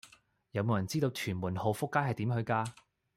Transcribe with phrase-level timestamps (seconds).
[0.49, 2.67] 有無人知道屯門浩福街係點去㗎